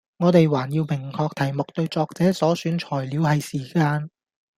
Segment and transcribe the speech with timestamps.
[0.17, 4.09] 我哋還要明確題目對作者所選材料喺時間